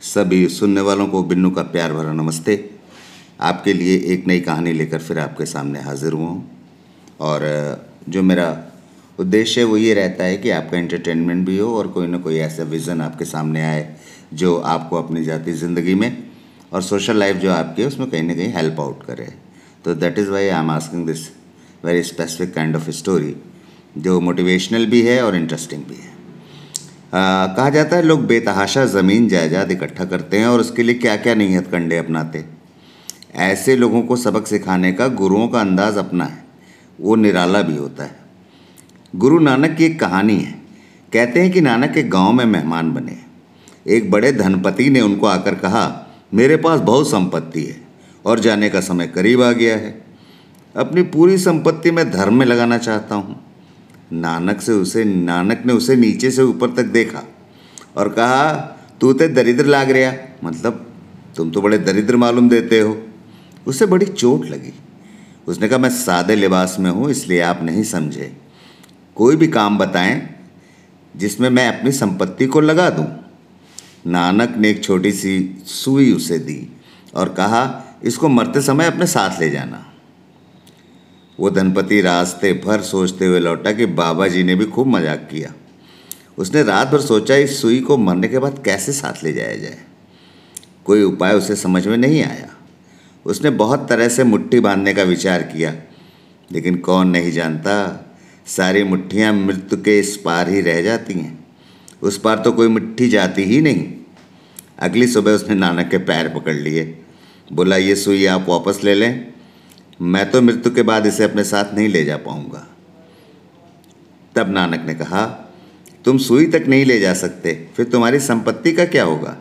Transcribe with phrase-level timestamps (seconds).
[0.00, 2.54] सभी सुनने वालों को बिन्नू का प्यार भरा नमस्ते।
[3.40, 6.50] आपके लिए एक नई कहानी लेकर फिर आपके सामने हाजिर हुआ हूँ।
[7.20, 7.42] और
[8.08, 8.46] जो मेरा
[9.18, 12.38] उद्देश्य है वो ये रहता है कि आपका एंटरटेनमेंट भी हो और कोई ना कोई
[12.38, 13.88] ऐसा विज़न आपके सामने आए
[14.34, 16.16] जो आपको अपनी जाती ज़िंदगी में
[16.72, 19.28] और सोशल लाइफ जो आपकी है उसमें कहीं ना कहीं हेल्प आउट करे।
[19.84, 21.28] तो that is why I am asking this
[21.84, 23.34] very specific kind of story
[23.98, 26.18] जो मोटिवेशनल भी है और इंटरेस्टिंग भी है।
[27.12, 31.34] कहा जाता है, लोग बेतहाशा ज़मीन, जायदाद इकट्ठा करते हैं और उसके लिए क्या क्या
[31.34, 32.44] नहीं हथकंडे अपनाते
[33.34, 36.44] ऐसे लोगों को सबक सिखाने का, गुरुओं का अंदाज़ अपना है।
[37.00, 38.16] वो निराला भी होता है।
[39.16, 40.52] गुरु नानक की एक कहानी है।
[41.12, 43.16] कहते हैं कि नानक एक गाँव में मेहमान बने
[43.86, 47.80] एक बड़े धनपति ने उनको आकर कहा, मेरे पास बहुत संपत्ति है
[48.24, 50.04] और जाने का समय करीब आ गया है।
[50.76, 53.49] अपनी पूरी संपत्ति में धर्म में लगाना चाहता हूँ।
[54.12, 57.22] नानक से उसे, नानक ने उसे नीचे से ऊपर तक देखा
[57.96, 58.52] और कहा,
[59.00, 60.12] तू तो दरिद्र लाग रहा
[60.44, 60.86] मतलब
[61.36, 63.02] तुम तो बड़े दरिद्र मालूम देते हो।
[63.66, 64.72] उसे बड़ी चोट लगी।
[65.46, 68.36] उसने कहा, मैं सादे लिबास में हूँ, इसलिए आप नहीं समझे।
[69.16, 70.34] कोई भी काम बताएँ,
[71.16, 73.06] जिसमें मैं अपनी संपत्ति को लगा दूँ।
[74.06, 76.76] नानक ने एक छोटी सी सुई उसे दी
[77.14, 79.86] और कहा, इसको मरते समय अपने साथ ले जाना।
[81.40, 85.52] वो धनपति रास्ते भर सोचते हुए लौटा कि बाबा जी ने भी खूब मज़ाक किया।
[86.38, 89.78] उसने रात भर सोचा, इस सुई को मरने के बाद कैसे साथ ले जाया जाए?
[90.84, 92.48] कोई उपाय उसे समझ में नहीं आया।
[93.26, 95.74] उसने बहुत तरह से मुट्ठी बांधने का विचार किया,
[96.50, 98.06] लेकिन कौन नहीं जानता,
[98.46, 101.38] सारी मुट्ठियाँ मृत्यु के इस पार ही रह जाती हैं।
[102.02, 103.86] उस पार तो कोई मुट्ठी जाती ही नहीं।
[104.78, 106.84] अगली सुबह उसने नानक के पैर पकड़ लिए।
[107.52, 109.32] बोला, ये सुई आप वापस ले लें।
[110.02, 112.66] मैं तो मृत्यु के बाद इसे अपने साथ नहीं ले जा पाऊँगा।
[114.36, 115.26] तब नानक ने कहा,
[116.04, 119.36] तुम सुई तक नहीं ले जा सकते, फिर तुम्हारी संपत्ति का क्या होगा?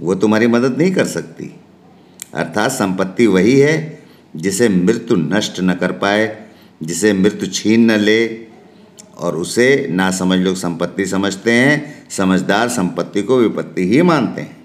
[0.00, 1.60] वो तुम्हारी मदद नहीं कर सकती।
[2.34, 4.02] अर्थात संपत्ति वही है,
[4.36, 6.46] जिसे मृत्यु नष्ट न कर पाए,
[6.82, 8.46] जिसे मृत्यु छीन न ले,
[9.18, 14.64] और उसे ना समझ लोग संपत्ति समझते हैं, समझदार संपत्ति को विपत्ति ही मानते हैं।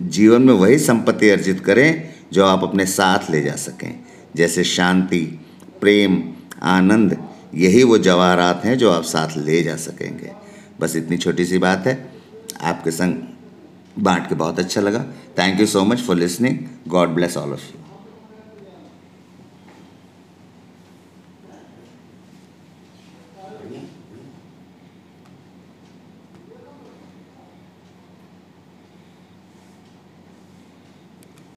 [0.00, 4.00] जीवन में वही संपत्ति अर्जित करें जो आप अपने साथ ले जा सकें।
[4.36, 5.40] जैसे शांति,
[5.80, 6.22] प्रेम,
[6.62, 10.32] आनंद, यही वो जवाहरात हैं जो आप साथ ले जा सकेंगे।
[10.80, 12.12] बस इतनी छोटी सी बात है।
[12.60, 13.14] आपके संग
[13.98, 15.04] बांट के बहुत अच्छा लगा।
[15.38, 16.58] Thank you so much for listening
[16.88, 17.87] God bless all of you